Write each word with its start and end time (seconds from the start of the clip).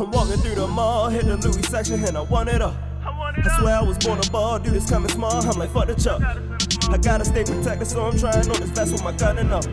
I'm 0.00 0.10
walking 0.10 0.38
through 0.38 0.56
the 0.56 0.66
mall, 0.66 1.08
hit 1.08 1.26
the 1.26 1.36
Louis 1.36 1.62
section, 1.68 2.02
and 2.04 2.16
I 2.16 2.22
want 2.22 2.48
it 2.48 2.60
up. 2.60 2.74
I, 3.04 3.58
swear. 3.58 3.76
I 3.76 3.82
was 3.82 3.98
born 3.98 4.18
a 4.18 4.30
ball, 4.30 4.58
dude, 4.58 4.74
it's 4.74 4.90
coming 4.90 5.10
small. 5.10 5.46
I'm 5.46 5.58
like, 5.58 5.70
fuck 5.70 5.86
the 5.86 5.94
chuck. 5.94 6.20
I 6.90 6.96
gotta 6.96 7.24
stay 7.24 7.44
protected, 7.44 7.86
so 7.86 8.04
I'm 8.04 8.18
trying 8.18 8.50
on 8.50 8.60
this 8.60 8.70
vest 8.70 8.92
with 8.92 9.04
my 9.04 9.12
gun 9.12 9.38
and 9.38 9.52
up. 9.52 9.64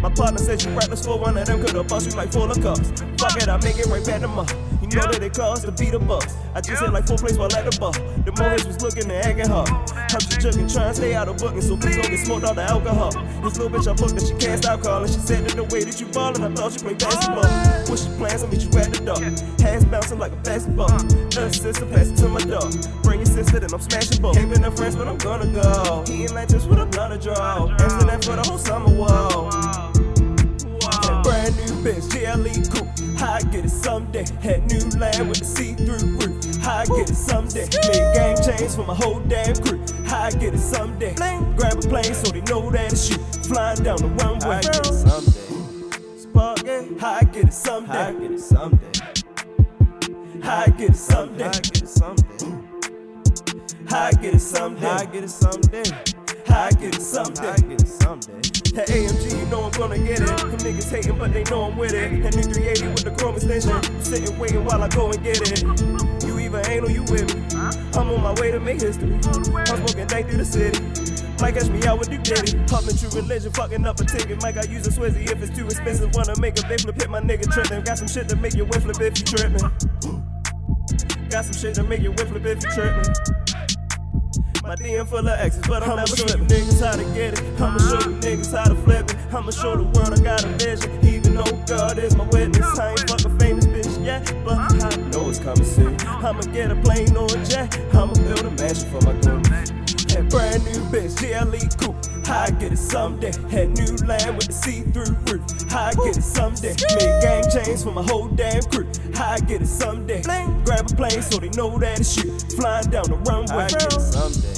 My 0.00 0.10
partner 0.10 0.38
says 0.38 0.62
she 0.62 0.70
reckless 0.70 1.04
for 1.06 1.18
one 1.18 1.36
of 1.36 1.46
them, 1.46 1.64
could've 1.64 1.86
bust 1.86 2.10
you 2.10 2.16
like 2.16 2.32
full 2.32 2.50
of 2.50 2.60
cups. 2.60 2.90
Fuck 3.18 3.36
it, 3.36 3.48
I 3.48 3.56
make 3.58 3.78
it 3.78 3.86
right 3.86 4.04
back 4.04 4.22
to 4.22 4.28
my. 4.28 4.44
You 4.88 4.96
know 4.96 5.12
that 5.12 5.22
it 5.22 5.34
costs 5.34 5.66
to 5.66 5.72
beat 5.72 5.92
the 5.92 5.98
bucks. 5.98 6.34
I 6.54 6.62
just 6.62 6.80
hit 6.80 6.92
like 6.92 7.06
four 7.06 7.18
plays 7.18 7.36
while 7.36 7.54
at 7.54 7.70
the 7.70 7.76
bar. 7.78 7.92
The 8.24 8.32
Morris 8.40 8.64
was 8.64 8.80
looking 8.80 9.04
and 9.10 9.20
acting 9.20 9.48
hard. 9.48 9.68
I'm 9.68 10.16
just 10.16 10.40
joking, 10.40 10.66
trying 10.66 10.88
to 10.88 10.94
stay 10.94 11.14
out 11.14 11.28
of 11.28 11.36
booking, 11.36 11.60
so 11.60 11.76
please 11.76 11.96
don't 11.96 12.08
get 12.08 12.24
smoked 12.24 12.44
out 12.46 12.56
the 12.56 12.62
alcohol. 12.62 13.12
This 13.44 13.58
little 13.58 13.68
bitch 13.68 13.84
I 13.84 13.92
booked 13.92 14.16
that 14.16 14.24
she 14.24 14.34
can't 14.40 14.62
stop 14.62 14.80
calling. 14.80 15.12
She 15.12 15.20
said 15.20 15.44
that 15.44 15.56
the 15.56 15.64
way 15.64 15.84
that 15.84 16.00
you 16.00 16.06
ballin', 16.08 16.40
I 16.40 16.48
thought 16.56 16.72
you 16.72 16.80
played 16.80 16.98
basketball. 16.98 17.44
What's 17.84 18.08
your 18.08 18.16
plans? 18.16 18.42
I'll 18.42 18.48
meet 18.48 18.64
you 18.64 18.72
at 18.80 18.88
the 18.88 19.00
door. 19.04 19.20
Hands 19.60 19.84
bouncing 19.84 20.18
like 20.18 20.32
a 20.32 20.40
basketball. 20.40 20.88
Uh, 20.88 21.52
sister, 21.52 21.84
pass 21.84 22.08
it 22.08 22.16
to 22.24 22.28
my 22.28 22.40
dog. 22.40 22.72
Bring 23.04 23.20
your 23.20 23.28
sister, 23.28 23.60
then 23.60 23.68
I'm 23.68 23.84
smashing 23.84 24.22
both. 24.22 24.40
Ain't 24.40 24.48
been 24.48 24.64
a 24.64 24.72
friends, 24.72 24.96
but 24.96 25.06
I'm 25.06 25.18
gonna 25.18 25.52
go. 25.52 26.02
Eating 26.08 26.32
like 26.32 26.48
this 26.48 26.64
with 26.64 26.80
a 26.80 26.86
blunt 26.86 27.12
of 27.12 27.20
draw. 27.20 27.68
Answer 27.76 28.06
that 28.08 28.24
for 28.24 28.36
the 28.40 28.42
whole 28.48 28.56
summer, 28.56 28.88
whoa. 28.88 29.27
That 31.82 32.10
brand 32.10 32.42
new 32.44 32.52
bitch, 32.54 32.70
GLE 32.70 32.70
coupe. 32.72 33.18
How 33.18 33.34
I 33.34 33.40
get 33.42 33.64
it 33.64 33.70
someday. 33.70 34.24
Had 34.40 34.70
new 34.70 34.98
land 34.98 35.28
with 35.28 35.38
the 35.38 35.44
see-through 35.44 36.16
roof. 36.16 36.56
How 36.62 36.78
I 36.78 36.84
get 36.86 37.10
it 37.10 37.14
someday. 37.14 37.68
Made 37.88 38.14
game 38.14 38.36
change 38.36 38.74
for 38.74 38.84
my 38.84 38.94
whole 38.94 39.20
damn 39.20 39.54
crew. 39.56 39.84
How 40.06 40.24
I 40.24 40.30
get 40.30 40.54
it 40.54 40.58
someday. 40.58 41.14
Grab 41.14 41.78
a 41.78 41.88
plane 41.88 42.14
so 42.14 42.30
they 42.32 42.40
know 42.42 42.70
that 42.70 42.92
it's 42.92 43.10
you. 43.10 43.18
Flying 43.44 43.82
down 43.82 43.96
the 43.98 44.08
runway. 44.08 44.56
I 44.56 44.60
get 44.62 44.86
it 44.86 44.94
someday. 44.94 46.18
Spark 46.18 46.64
it. 46.64 47.00
How 47.00 47.12
I 47.14 47.24
get 47.24 47.44
it 47.44 47.52
someday. 47.52 47.92
I 47.92 48.12
get 48.12 48.30
it 48.30 48.40
someday. 48.40 49.00
How 50.42 50.58
I 50.58 50.66
get 50.70 50.90
it 50.90 50.96
someday. 50.96 51.44
I 51.44 51.50
get 51.50 51.82
it 51.82 51.88
someday. 51.88 52.58
How 53.88 54.00
I 54.04 54.12
get 54.12 54.34
it 54.34 54.40
someday. 54.40 54.86
I 54.86 55.04
get 55.06 55.24
it 55.24 55.30
someday. 55.30 56.17
I 56.50 56.70
get 56.72 56.96
it 56.96 57.02
someday. 57.02 57.48
I 57.48 57.56
get 57.56 57.82
it 57.82 57.88
someday. 57.88 58.32
That 58.74 58.88
AMG, 58.88 59.38
you 59.38 59.46
know 59.46 59.64
I'm 59.64 59.70
gonna 59.72 59.98
get 59.98 60.20
it. 60.20 60.26
Them 60.26 60.50
niggas 60.62 60.90
hating, 60.90 61.18
but 61.18 61.32
they 61.32 61.42
know 61.44 61.64
I'm 61.64 61.76
with 61.76 61.92
it. 61.92 62.22
That 62.22 62.36
new 62.36 62.42
380 62.42 62.88
with 62.88 63.04
the 63.04 63.10
chrome 63.12 63.34
extension. 63.34 63.82
Sitting 64.02 64.38
waiting 64.38 64.64
while 64.64 64.82
I 64.82 64.88
go 64.88 65.10
and 65.10 65.22
get 65.22 65.40
it. 65.40 65.62
You 66.26 66.38
either 66.38 66.62
ain't 66.70 66.84
or 66.84 66.90
you 66.90 67.02
with 67.04 67.34
me. 67.34 67.42
I'm 67.98 68.08
on 68.10 68.22
my 68.22 68.34
way 68.40 68.50
to 68.50 68.60
make 68.60 68.80
history. 68.80 69.12
I'm 69.12 69.78
smoking 69.82 70.06
dank 70.06 70.28
through 70.28 70.38
the 70.38 70.44
city. 70.44 70.78
Might 71.40 71.54
catch 71.54 71.68
me 71.68 71.86
out 71.86 71.98
with 71.98 72.10
Duke 72.10 72.22
Diddy. 72.22 72.58
Pumping 72.66 72.96
true 72.96 73.10
religion, 73.10 73.52
fucking 73.52 73.86
up 73.86 74.00
a 74.00 74.04
ticket. 74.04 74.42
Might 74.42 74.54
got 74.54 74.68
use 74.68 74.86
a 74.86 74.90
Swizzy 74.90 75.30
if 75.30 75.42
it's 75.42 75.56
too 75.56 75.66
expensive. 75.66 76.14
Wanna 76.14 76.38
make 76.40 76.58
a 76.58 76.66
big 76.66 76.80
flip, 76.80 76.96
hit 76.96 77.10
my 77.10 77.20
nigga 77.20 77.50
tripping. 77.52 77.82
Got 77.84 77.98
some 77.98 78.08
shit 78.08 78.28
to 78.28 78.36
make 78.36 78.54
you 78.54 78.64
whip 78.64 78.82
flip 78.82 79.00
if 79.00 79.18
you 79.18 79.24
tripping. 79.24 79.64
Got 81.30 81.44
some 81.44 81.54
shit 81.54 81.74
to 81.76 81.82
make 81.84 82.00
you 82.00 82.12
whip 82.12 82.28
flip 82.28 82.44
if 82.44 82.62
you 82.62 82.70
tripping. 82.70 83.47
My 84.68 84.74
DM 84.74 85.08
full 85.08 85.20
of 85.20 85.28
exes, 85.28 85.66
but 85.66 85.82
I'm 85.82 85.92
I'ma 85.92 85.96
never 86.04 86.14
show 86.14 86.26
you 86.26 86.44
niggas 86.44 86.84
how 86.84 86.94
to 86.94 87.04
get 87.14 87.32
it. 87.32 87.58
I'ma 87.58 87.78
show 87.78 88.10
you 88.10 88.16
niggas 88.18 88.54
how 88.54 88.68
to 88.68 88.74
flip 88.74 89.08
it. 89.08 89.16
I'ma 89.32 89.50
show 89.50 89.74
the 89.74 89.84
world 89.96 90.12
I 90.12 90.20
got 90.20 90.44
a 90.44 90.48
vision. 90.60 90.92
Even 91.06 91.36
though 91.36 91.64
God 91.64 91.96
is 91.96 92.14
my 92.14 92.24
witness, 92.24 92.78
I 92.78 92.90
ain't 92.90 93.08
fuck 93.08 93.24
a 93.24 93.30
famous 93.38 93.64
bitch 93.64 94.04
yet, 94.04 94.30
but 94.44 94.58
I 94.58 94.94
know 95.08 95.30
it's 95.30 95.38
coming 95.38 95.64
soon. 95.64 95.96
I'ma 96.06 96.42
get 96.52 96.70
a 96.70 96.76
plane 96.82 97.16
or 97.16 97.24
a 97.24 97.44
jet. 97.48 97.80
I'ma 97.94 98.12
build 98.12 98.44
a 98.44 98.50
mansion 98.60 98.90
for 98.90 99.00
my. 99.06 99.14
That 100.12 100.28
brand 100.28 100.62
new 100.64 100.84
bitch, 100.92 101.16
GLE 101.16 101.64
coupe. 101.80 102.28
I 102.28 102.50
get 102.50 102.72
it 102.72 102.76
someday. 102.76 103.32
Had 103.48 103.70
new 103.70 103.96
land 104.06 104.36
with 104.36 104.48
the 104.48 104.52
see-through 104.52 105.16
get 106.04 106.16
it 106.16 106.22
someday. 106.22 106.74
Make 106.96 107.22
game 107.22 107.44
change 107.50 107.82
for 107.82 107.92
my 107.92 108.02
whole 108.02 108.28
damn 108.28 108.62
crew. 108.62 108.86
How 109.14 109.32
I 109.32 109.38
get 109.40 109.62
it 109.62 109.66
someday. 109.66 110.22
Grab 110.22 110.90
a 110.90 110.94
plane 110.94 111.22
so 111.22 111.38
they 111.38 111.48
know 111.50 111.78
that 111.78 112.00
it's 112.00 112.16
you. 112.16 112.38
Flying 112.56 112.90
down 112.90 113.04
the 113.04 113.16
runway. 113.28 113.64
I 113.64 113.68
get 113.68 113.92
it 113.92 114.00
someday. 114.00 114.54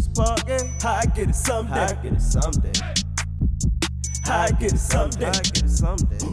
Spark 0.00 0.48
it. 0.48 0.82
How 0.82 0.94
I 0.94 1.06
get 1.06 1.28
it 1.28 1.34
someday. 1.34 1.80
I 1.80 1.92
get 1.94 2.12
it 2.12 2.20
someday. 2.20 2.72
How 4.24 4.40
I 4.40 4.50
get 4.50 4.72
it 4.72 4.78
someday. 4.78 5.26
I 5.26 5.32
get 5.32 5.62
it 5.62 5.70
someday. 5.70 6.26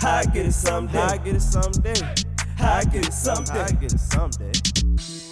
How 0.00 0.16
I 0.16 0.24
get 0.24 0.46
it 0.46 0.52
someday. 0.52 0.98
I 0.98 1.16
get 1.18 1.34
it 1.36 1.40
someday. 1.40 1.94
How 2.56 2.74
I 2.74 2.84
get 2.84 3.06
it 3.06 3.12
someday. 3.12 3.60
I 3.60 3.70
get 3.72 3.92
it 3.92 4.00
someday. 4.00 5.31